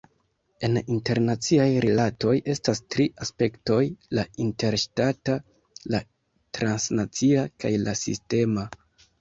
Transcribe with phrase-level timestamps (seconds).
[0.67, 3.77] En internaciaj rilatoj estas tri aspektoj:
[4.19, 5.37] la interŝtata,
[5.97, 6.01] la
[6.59, 8.67] transnacia kaj la sistema.